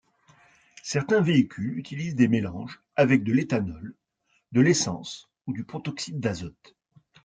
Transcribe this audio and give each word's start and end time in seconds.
Certains 0.81 1.21
véhicules 1.21 1.77
utilisent 1.77 2.15
des 2.15 2.27
mélanges 2.27 2.81
avec 2.95 3.23
de 3.23 3.31
l'éthanol, 3.33 3.93
de 4.51 4.59
l'essence, 4.61 5.29
ou 5.45 5.53
du 5.53 5.63
protoxyde 5.63 6.19
d'azote. 6.19 6.75